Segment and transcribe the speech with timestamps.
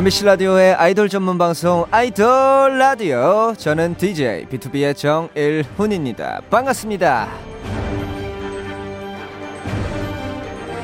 [0.00, 6.40] MBC 라디오의 아이돌 전문 방송 아이돌 라디오 저는 DJ B2B의 정일훈입니다.
[6.48, 7.28] 반갑습니다.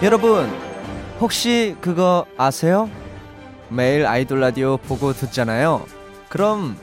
[0.02, 0.50] 여러분
[1.18, 2.90] 혹시 그거 아세요?
[3.70, 5.86] 매일 아이돌 라디오 보고 듣잖아요.
[6.28, 6.76] 그럼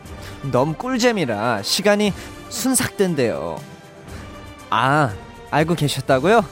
[0.51, 2.13] 너무 꿀잼이라 시간이
[2.49, 3.59] 순삭된대요.
[4.71, 5.13] 아
[5.51, 6.43] 알고 계셨다고요?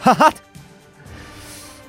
[0.00, 0.30] 하하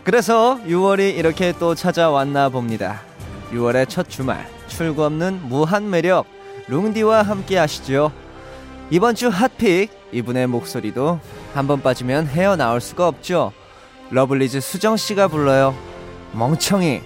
[0.04, 3.08] 그래서 6월이 이렇게 또 찾아왔나 봅니다.
[3.52, 6.26] 6월의 첫 주말 출구 없는 무한 매력
[6.68, 8.12] 룽디와 함께 하시죠.
[8.92, 11.20] 이번 주 hot pick 이분의 목소리도
[11.54, 13.52] 한 번 빠지면 헤어나올 수가 없죠.
[14.12, 15.76] 러블리즈 수정 씨가 불러요.
[16.34, 17.02] 멍청이.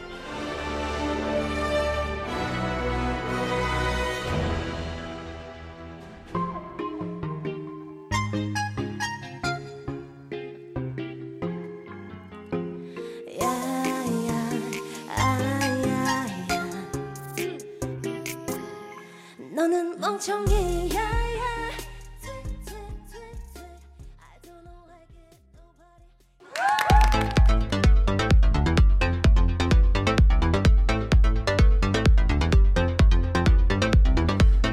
[20.26, 21.02] 멍청이야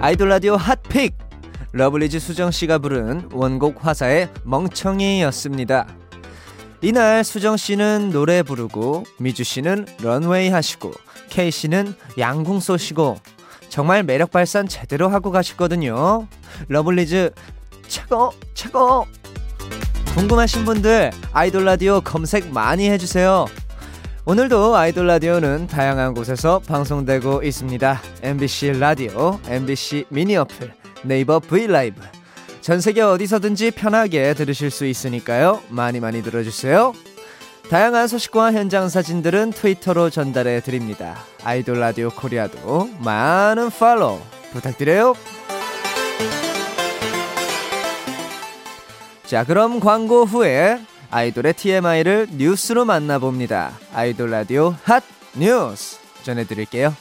[0.01, 1.17] 아이돌 라디오 hot pick
[1.73, 5.87] 러블리즈 수정 씨가 부른 원곡 화사의 멍청이였습니다.
[6.81, 10.93] 이날 수정 씨는 노래 부르고 미주 씨는 런웨이 하시고
[11.29, 13.19] 케이 씨는 양궁 쏘시고
[13.71, 16.27] 정말 매력 발산 제대로 하고 가셨거든요.
[16.69, 17.31] 러블리즈
[17.89, 19.07] 최고 최고.
[20.15, 23.47] 궁금하신 분들 아이돌 라디오 검색 많이 해주세요.
[24.27, 28.01] 오늘도 아이돌 라디오는 다양한 곳에서 방송되고 있습니다.
[28.23, 30.73] MBC 라디오, MBC 미니 어플,
[31.05, 32.03] 네이버 브이 라이브.
[32.61, 35.61] 전 세계 어디서든지 편하게 들으실 수 있으니까요.
[35.69, 36.93] 많이 많이 들어주세요.
[37.71, 41.19] 다양한 소식과 현장 사진들은 트위터로 전달해 드립니다.
[41.45, 44.19] 아이돌 라디오 코리아도 많은 팔로우
[44.51, 45.15] 부탁드려요.
[49.25, 50.81] 자, 그럼 광고 후에
[51.13, 53.79] 아이돌의 TMI를 뉴스로 만나봅니다.
[53.95, 55.05] 아이돌 라디오 hot
[55.37, 56.93] news 전해드릴게요.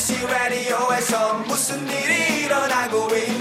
[0.00, 3.39] MBC 라디오에서 무슨 일이 일어나고 있니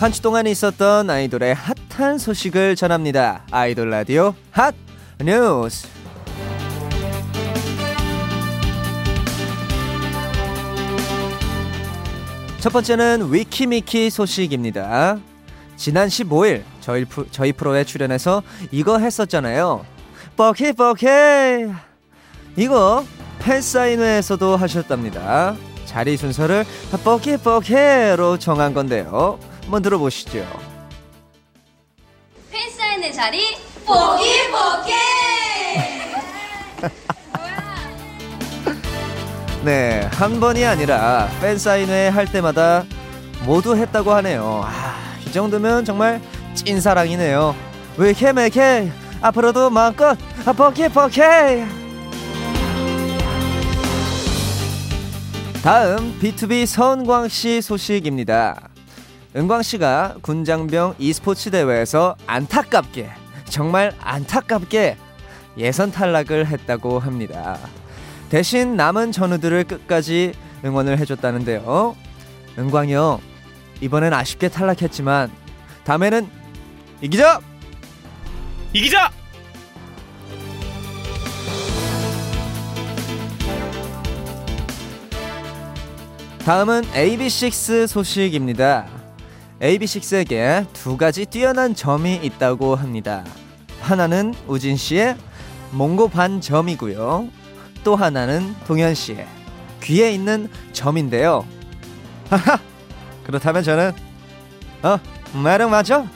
[0.00, 1.54] 한 주 동안 있었던 아이돌의
[1.88, 3.42] 핫한 소식을 전합니다.
[3.50, 4.74] 아이돌 라디오 핫
[5.20, 5.88] 뉴스.
[12.60, 15.18] 첫 번째는 위키미키 소식입니다.
[15.76, 18.42] 지난 15일 저희, 프로, 저희 프로에 출연해서
[18.72, 19.84] 이거 했었잖아요.
[20.36, 21.68] 뻑해 뻑해
[22.56, 23.04] 이거
[23.40, 25.56] 팬사인회에서도 하셨답니다.
[25.86, 26.64] 자리 순서를
[27.04, 29.38] 뻑해 뻑해로 정한 건데요.
[29.68, 30.46] 한번 들어보시죠.
[32.50, 34.92] 팬사인회 자리 보기 보기
[39.64, 42.86] 네, 한 번이 아니라 팬사인회 할 때마다
[43.44, 44.62] 모두 했다고 하네요.
[44.64, 44.96] 아,
[45.26, 46.22] 이 정도면 정말
[46.54, 47.54] 찐사랑이네요.
[47.98, 48.90] 위케 메케
[49.20, 50.16] 앞으로도 마음껏
[50.46, 51.66] 아, 버케 버케
[55.62, 58.67] 다음 B2B 서은광 씨 소식입니다.
[59.36, 63.10] 은광 씨가 군장병 e스포츠 대회에서 안타깝게
[63.44, 64.96] 정말 안타깝게
[65.58, 67.58] 예선 탈락을 했다고 합니다.
[68.30, 70.32] 대신 남은 전우들을 끝까지
[70.64, 71.94] 응원을 해줬다는데요.
[72.58, 73.20] 은광이 형
[73.80, 75.30] 이번엔 아쉽게 탈락했지만
[75.84, 76.28] 다음에는
[77.00, 77.40] 이기자!
[78.72, 79.10] 이기자!
[86.44, 88.97] 다음은 AB6 소식입니다.
[89.60, 93.24] AB6에게 두 가지 뛰어난 점이 있다고 합니다.
[93.80, 95.16] 하나는 우진 씨의
[95.72, 97.28] 몽고 반 점이고요.
[97.84, 99.26] 또 하나는 동현 씨의
[99.82, 101.46] 귀에 있는 점인데요.
[102.30, 102.58] 하하!
[103.24, 103.92] 그렇다면 저는
[104.82, 104.98] 어,
[105.34, 106.08] 말은 맞죠?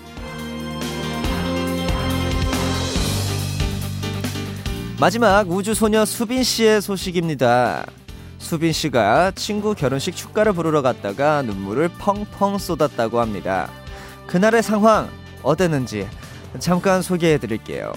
[5.00, 7.84] 마지막 우주소녀 수빈 씨의 소식입니다.
[8.52, 13.70] 수빈 씨가 친구 결혼식 축가를 부르러 갔다가 눈물을 펑펑 쏟았다고 합니다.
[14.26, 15.08] 그날의 상황
[15.42, 16.06] 어땠는지
[16.58, 17.94] 잠깐 소개해 드릴게요.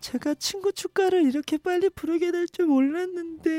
[0.00, 3.50] 제가 친구 축가를 이렇게 빨리 부르게 될 줄 몰랐는데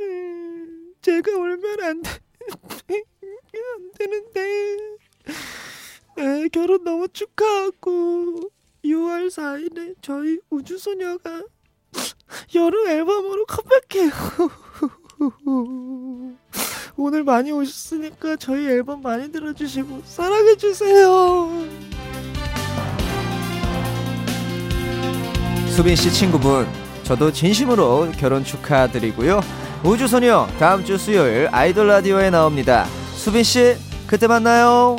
[0.00, 2.10] 음, 제가 울면 안, 돼,
[2.88, 4.76] 안 되는데
[6.16, 8.48] 에, 결혼 너무 축하하고
[8.82, 11.42] 6월 4일에 저희 우주소녀가
[12.54, 14.12] 여름 앨범으로 컴백해요.
[16.96, 21.50] 오늘 많이 오셨으니까 저희 앨범 많이 들어주시고 사랑해주세요.
[25.68, 26.66] 수빈 씨 친구분,
[27.04, 29.40] 저도 진심으로 결혼 축하드리고요.
[29.84, 32.86] 우주소녀 다음 주 수요일 아이돌 라디오에 나옵니다.
[33.14, 33.76] 수빈 씨,
[34.06, 34.96] 그때 만나요.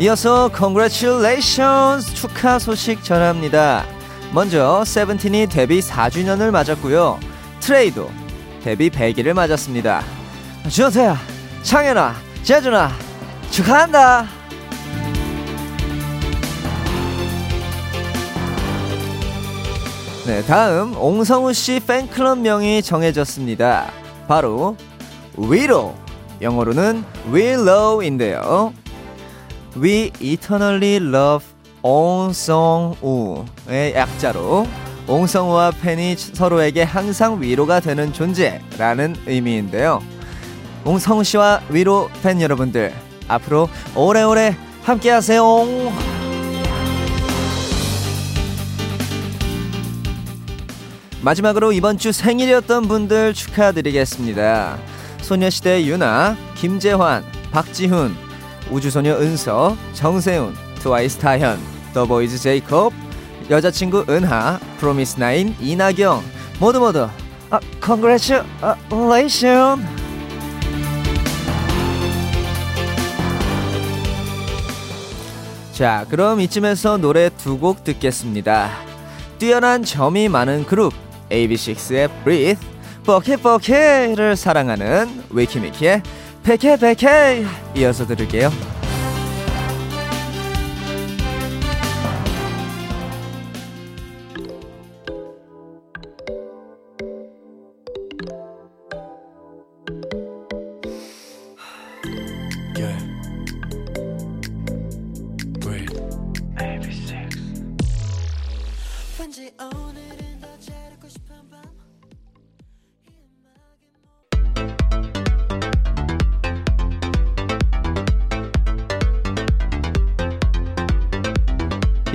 [0.00, 3.84] 이어서 congratulations 축하 소식 전합니다.
[4.32, 7.20] 먼저 세븐틴이 데뷔 4주년을 맞았고요.
[7.60, 8.10] 트레이도
[8.64, 10.02] 데뷔 100일을 맞았습니다.
[10.70, 11.18] 주세야,
[11.62, 12.90] 창현아, 재준아
[13.50, 14.26] 축하한다.
[20.26, 23.90] 네, 다음 옹성우 씨 팬클럽 명이 정해졌습니다.
[24.26, 24.78] 바로
[25.36, 25.94] 위로
[26.40, 28.79] 영어로는 willow인데요.
[29.76, 31.46] We eternally love
[31.82, 33.44] 옹성우의
[33.94, 34.66] 약자로
[35.06, 40.02] 옹성우와 팬이 서로에게 항상 위로가 되는 존재라는 의미인데요.
[40.84, 42.92] 옹성우 씨와 위로 팬 여러분들
[43.28, 45.42] 앞으로 오래오래 함께하세요.
[51.22, 54.78] 마지막으로 이번 주 생일이었던 분들 축하드리겠습니다.
[55.20, 58.16] 소녀시대 윤아, 김재환, 박지훈,
[58.70, 61.58] 우주소녀 은서, 정세운, 트와이스 다현,
[61.94, 62.92] 더보이즈 제이콥,
[63.50, 66.22] 여자친구 은하, 프로미스나인 이나경
[66.60, 67.08] 모두 모두
[67.50, 69.84] 아, congratulation.
[75.72, 78.70] 자, 그럼 이쯤에서 노래 두 곡 듣겠습니다.
[79.38, 80.92] 뛰어난 점이 많은 그룹
[81.30, 82.68] AB6IX의 Breathe,
[83.42, 86.02] 버케를 사랑하는 위키미키의
[86.42, 87.44] 베케 베케
[87.76, 88.79] 이어서 들을게요.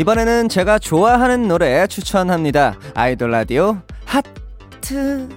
[0.05, 2.77] 이번에는 제가 좋아하는 노래 추천합니다.
[2.93, 5.27] 아이돌 라디오 하트.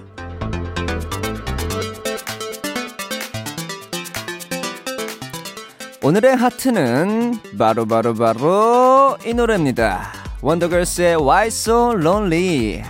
[6.03, 10.13] 오늘의 하트는 바로 바로 바로 이 노래입니다.
[10.43, 12.83] 원더걸스의 Why So Lonely.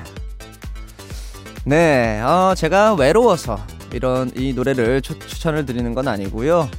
[1.64, 3.58] 네, 어, 제가 외로워서
[3.94, 6.70] 이런 이 노래를 추, 추천을 드리는 건 아니고요.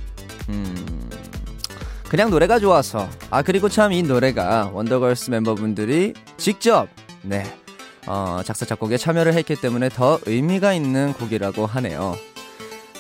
[0.51, 0.80] 음,
[2.11, 3.09] 그냥 노래가 좋아서.
[3.31, 6.89] 아, 그리고 참 이 노래가 원더걸스 멤버분들이 직접,
[7.23, 7.45] 네,
[8.07, 12.17] 어, 작사, 작곡에 참여를 했기 때문에 더 의미가 있는 곡이라고 하네요.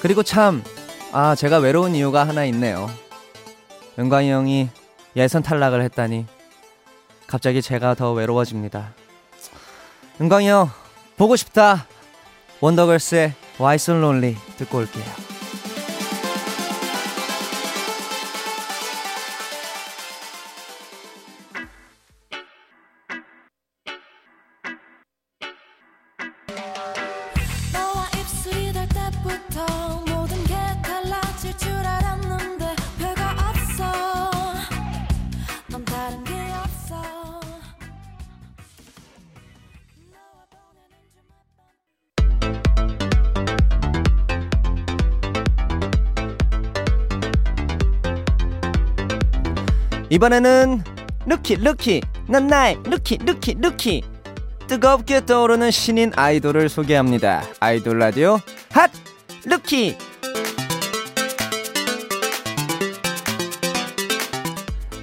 [0.00, 0.62] 그리고 참,
[1.12, 2.88] 아, 제가 외로운 이유가 하나 있네요.
[3.98, 4.68] 은광이 형이
[5.16, 6.26] 예선 탈락을 했다니,
[7.26, 8.94] 갑자기 제가 더 외로워집니다.
[10.20, 10.70] 은광이 형,
[11.16, 11.86] 보고 싶다.
[12.60, 15.19] 원더걸스의 Why So Lonely 듣고 올게요.
[50.10, 50.82] 이번에는
[51.26, 54.02] rookie rookie 넌 나의 rookie rookie rookie
[54.66, 57.44] 뜨겁게 떠오르는 신인 아이돌을 소개합니다.
[57.60, 58.40] 아이돌 라디오
[58.72, 58.90] hot
[59.44, 59.96] rookie.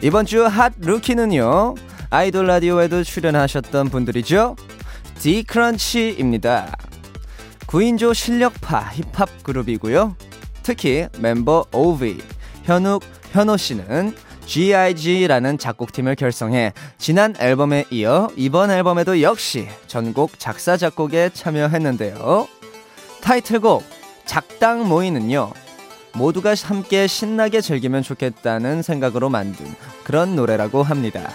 [0.02, 1.76] 이번 주 hot rookie는요.
[2.10, 4.58] 아이돌 라디오에도 출연하셨던 분들이죠.
[5.20, 6.76] 디크런치입니다.
[7.66, 10.16] 9인조 실력파 힙합 그룹이고요.
[10.64, 12.20] 특히 멤버 오비,
[12.64, 14.14] 현욱, 현호 씨는
[14.48, 22.48] GIG라는 작곡팀을 결성해 지난 앨범에 이어 이번 앨범에도 역시 전곡 작사 작곡에 참여했는데요.
[23.22, 23.84] 타이틀곡
[24.26, 25.52] 작당 모이는요.
[26.14, 29.66] 모두가 함께 신나게 즐기면 좋겠다는 생각으로 만든
[30.04, 31.30] 그런 노래라고 합니다.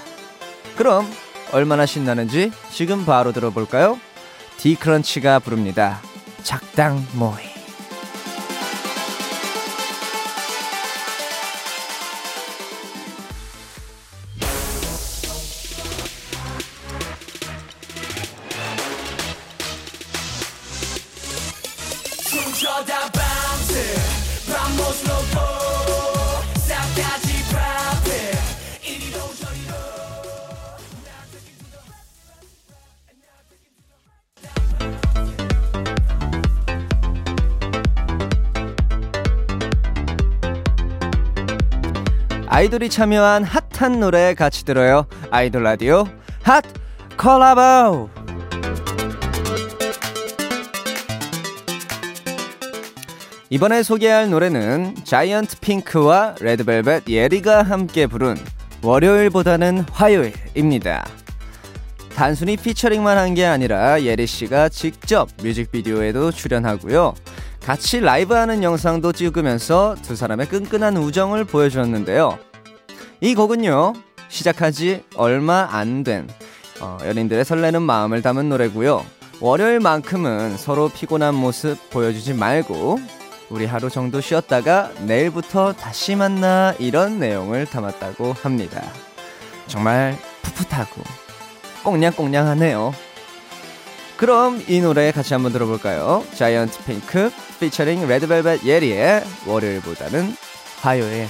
[0.77, 1.07] 그럼
[1.53, 4.01] 얼마나 신나는지 지금 바로 들어볼까요?
[4.57, 6.01] 디크런치가 부릅니다.
[6.43, 7.52] 작당 모이.
[42.63, 45.07] 아이돌이 참여한 핫한 노래 같이 들어요.
[45.33, 46.07] 아이돌 라디오
[46.45, 46.63] 핫
[47.19, 48.09] 콜라보.
[53.51, 58.37] 이번에 소개할 노래는 자이언트 핑크와 레드벨벳 예리가 함께 부른
[58.81, 61.05] 월요일보다는 화요일입니다.
[62.15, 67.15] 단순히 피처링만 한 게 아니라 예리 씨가 직접 뮤직비디오에도 출연하고요.
[67.61, 72.39] 같이 라이브하는 영상도 찍으면서 두 사람의 끈끈한 우정을 보여주었는데요.
[73.25, 73.93] 이 곡은요,
[74.29, 76.29] 시작한 지 얼마 안된
[76.81, 79.07] 어, 연인들의 설레는 마음을 담은 노래고요.
[79.39, 82.99] 월요일만큼은 서로 피곤한 모습 보여주지 말고
[83.49, 88.83] 우리 하루 정도 쉬었다가 내일부터 다시 만나 이런 내용을 담았다고 합니다.
[89.69, 91.01] 정말 풋풋하고
[91.85, 92.93] 꽁냥꽁냥하네요.
[94.17, 96.25] 그럼 이 노래 같이 한번 들어볼까요?
[96.35, 100.35] 자이언트 핑크 피처링 레드벨벳 예리의 월요일보다는
[100.81, 101.29] 화요일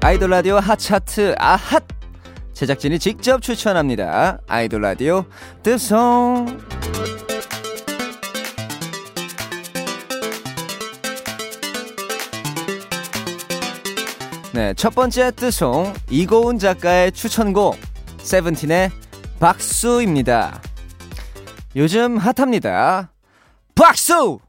[0.00, 1.84] 아이돌 라디오 핫차트 아핫!
[2.54, 4.38] 제작진이 직접 추천합니다.
[4.46, 5.26] 아이돌 라디오
[5.62, 6.46] 뜨송!
[14.54, 17.76] 네, 첫 번째 뜨송 이고은 작가의 추천곡
[18.16, 18.90] 세븐틴의
[19.40, 20.60] 박수입니다.
[21.76, 23.12] 요즘 핫합니다.
[23.76, 24.40] 박수!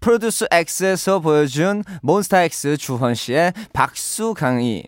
[0.00, 4.84] 프로듀스 X에서 보여준 몬스타엑스 주헌 씨의 박수 강의.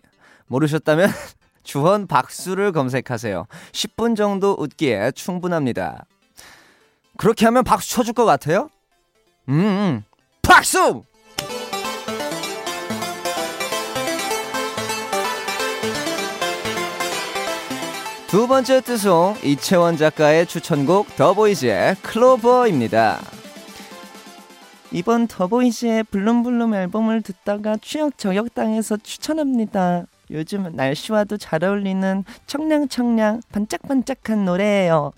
[0.47, 1.09] 모르셨다면
[1.63, 3.45] 주헌 박수를 검색하세요.
[3.71, 6.05] 10분 정도 웃기에 충분합니다.
[7.17, 8.69] 그렇게 하면 박수 쳐줄 것 같아요?
[9.49, 10.03] 음, 음.
[10.41, 11.03] 박수!
[18.33, 23.19] 두 번째 뜻송 이채원 작가의 추천곡 더보이즈의 클로버입니다.
[24.91, 30.07] 이번 더보이즈의 블룸블룸 앨범을 듣다가 추억 저격당해서 추천합니다.
[30.31, 35.11] 요즘 날씨와도 잘 어울리는 청량청량 반짝반짝한 노래예요.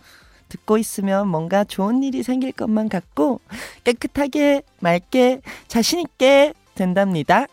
[0.49, 3.39] 듣고 있으면 뭔가 좋은 일이 생길 것만 같고
[3.85, 7.45] 깨끗하게 맑게 자신 있게 된답니다.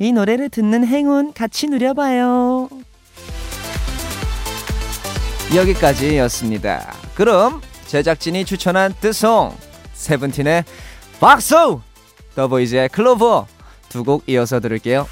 [0.00, 2.68] 이 노래를 듣는 행운 같이 누려봐요.
[5.54, 6.94] 여기까지였습니다.
[7.14, 9.56] 그럼 제작진이 추천한 뜨송
[9.94, 10.64] 세븐틴의
[11.20, 11.80] 박수
[12.34, 13.46] 더보이즈의 클로버
[13.88, 15.08] 두 곡 이어서 들을게요.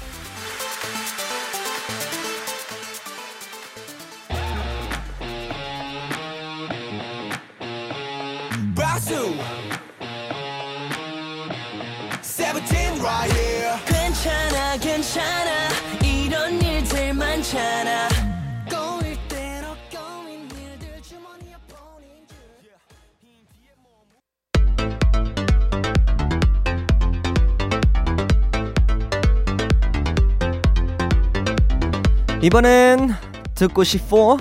[32.41, 33.13] 이번엔
[33.53, 34.37] 듣고 싶어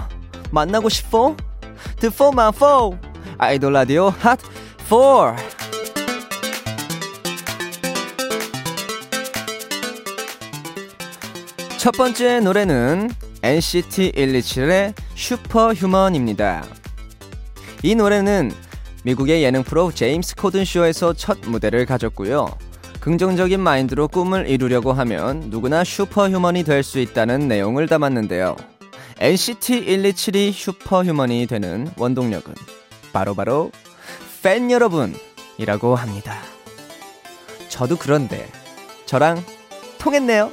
[0.53, 1.37] 만나고 싶어
[1.97, 2.97] 듣포만 포
[3.39, 4.39] 아이돌 라디오 핫
[4.89, 5.37] 4.
[11.79, 13.11] 첫 번째 노래는
[13.43, 16.65] NCT 127의 슈퍼휴먼입니다.
[17.83, 18.53] 이 노래는
[19.05, 22.68] 미국의 예능 프로 제임스 코든 쇼에서 첫 무대를 가졌고요.
[23.09, 28.55] 긍정적인 마인드로 꿈을 이루려고 하면 누구나 superhuman이 될 수 있다는 내용을 담았는데요.
[29.19, 32.53] NCT 127이 superhuman이 되는 원동력은
[33.15, 33.71] 바로바로
[34.43, 36.37] 팬 여러분이라고 합니다.
[37.71, 38.47] 저도 그런데
[39.07, 39.43] 저랑
[39.99, 40.53] 통했네요.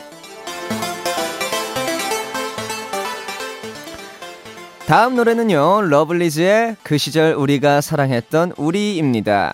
[4.87, 9.53] 다음 노래는요, 러블리즈의 그 시절 우리가 사랑했던 우리입니다.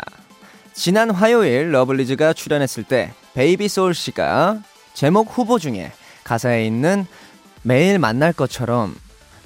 [0.82, 4.64] 지난 화요일 러블리즈가 출연했을 때 베이비 소울 씨가
[4.96, 5.92] 제목 후보 중에
[6.24, 7.06] 가사에 있는
[7.62, 8.96] 매일 만날 것처럼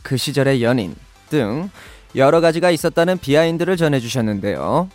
[0.02, 0.96] 그 시절의 연인
[1.28, 1.70] 등
[2.16, 4.88] 여러 가지가 있었다는 behind를 전해주셨는데요.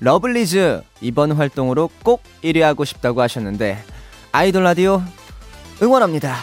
[0.00, 3.82] 러블리즈 이번 활동으로 꼭 1위 하고 싶다고 하셨는데
[4.30, 5.02] 아이돌 라디오
[5.80, 6.36] 응원합니다.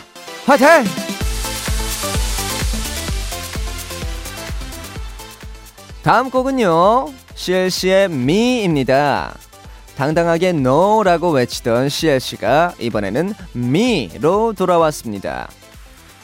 [0.48, 0.68] 화이팅!
[6.02, 7.25] 다음 곡은요.
[7.36, 9.36] CLC의 미입니다.
[9.96, 15.48] 당당하게 no라고 외치던 CLC가 이번에는 미로 돌아왔습니다.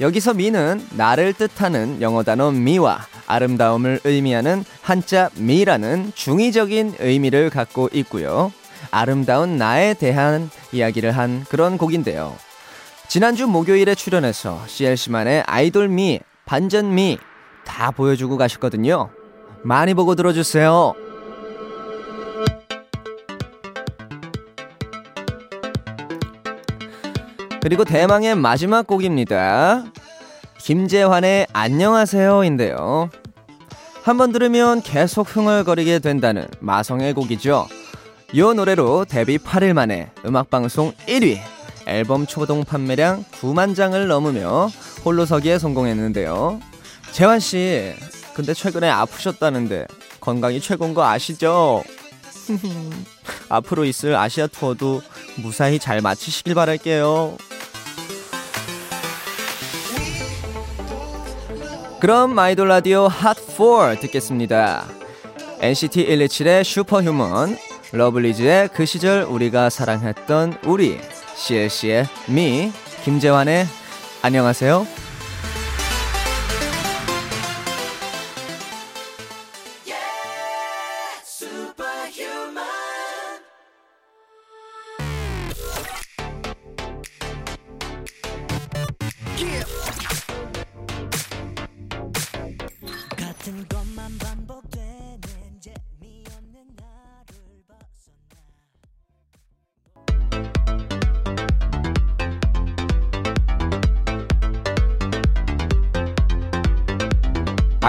[0.01, 8.51] 여기서 미는 나를 뜻하는 영어 단어 미와 아름다움을 의미하는 한자 미라는 중의적인 의미를 갖고 있고요.
[8.89, 12.35] 아름다운 나에 대한 이야기를 한 그런 곡인데요.
[13.07, 17.17] 지난주 목요일에 출연해서 CLC만의 아이돌 미, 반전 미
[17.63, 19.09] 다 보여주고 가셨거든요.
[19.63, 20.93] 많이 보고 들어주세요.
[27.61, 29.85] 그리고 대망의 마지막 곡입니다.
[30.57, 33.09] 김재환의 안녕하세요인데요.
[34.03, 37.67] 한번 들으면 계속 흥얼거리게 된다는 마성의 곡이죠.
[38.33, 41.39] 이 노래로 데뷔 8일 만에 음악방송 1위,
[41.85, 44.69] 앨범 초동 판매량 9만 장을 넘으며
[45.05, 46.59] 홀로서기에 성공했는데요.
[47.11, 47.93] 재환씨,
[48.33, 49.85] 근데 최근에 아프셨다는데
[50.19, 51.83] 건강이 최고인 거 아시죠?
[53.49, 55.01] 앞으로 있을 아시아 투어도
[55.37, 57.37] 무사히 잘 마치시길 바랄게요.
[62.01, 64.87] 그럼 아이돌 라디오 hot 4 듣겠습니다.
[65.59, 67.55] NCT 127의 Superhuman,
[67.91, 70.97] 러블리즈의 그 시절 우리가 사랑했던 우리,
[71.35, 72.71] CLC의 미,
[73.03, 73.67] 김재환의
[74.23, 75.00] 안녕하세요.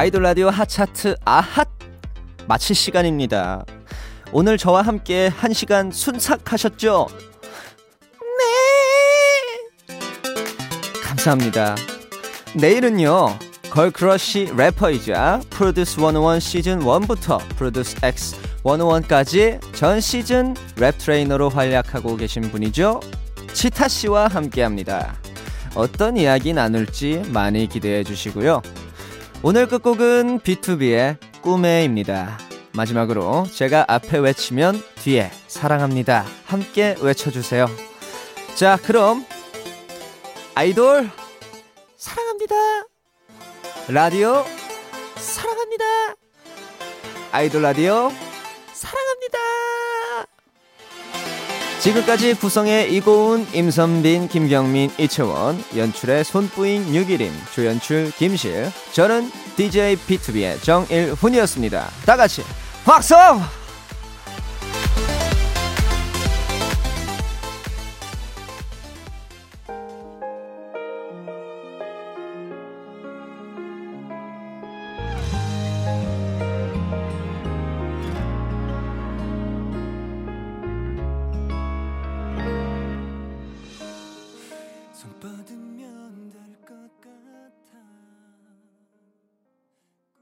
[0.03, 1.69] 아이돌 라디오 hot chart 아핫
[2.49, 3.65] 마칠 시간입니다.
[4.33, 7.07] 오늘 저와 함께 한 시간 순삭하셨죠?
[9.87, 9.97] 네.
[11.05, 11.77] 감사합니다.
[12.57, 13.39] 내일은요.
[13.71, 22.17] girl crush 래퍼이자 프로듀스 101 시즌 1부터 프로듀스 X 101까지 전 시즌 랩 트레이너로 활약하고
[22.17, 22.99] 계신 분이죠.
[23.53, 25.15] 치타 씨와 함께 합니다.
[25.77, 28.63] 어떤 이야기 나눌지 많이 기대해 주시고요.
[29.45, 32.39] 오늘 끝곡은 B2B의 꿈에입니다.
[32.75, 36.25] 마지막으로 제가 앞에 외치면 뒤에 사랑합니다.
[36.45, 37.67] 함께 외쳐주세요.
[38.55, 39.27] 자, 그럼
[40.55, 41.11] 아이돌
[41.97, 42.55] 사랑합니다.
[43.89, 44.45] 라디오
[45.17, 45.85] 사랑합니다.
[47.33, 48.13] 아이돌 라디오
[48.73, 49.39] 사랑합니다.
[51.83, 61.91] 지금까지 구성의 이고은, 임선빈, 김경민, 이채원, 연출의 손뿌잉, 유기림, 조연출, 김실, 저는 DJ B2B의 정일훈이었습니다.
[62.07, 62.45] 다 같이
[62.85, 63.17] 박수!